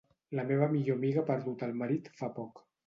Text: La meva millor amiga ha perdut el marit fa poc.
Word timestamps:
La 0.39 0.45
meva 0.51 0.69
millor 0.71 0.97
amiga 1.01 1.23
ha 1.23 1.27
perdut 1.29 1.69
el 1.69 1.79
marit 1.85 2.13
fa 2.23 2.35
poc. 2.41 2.69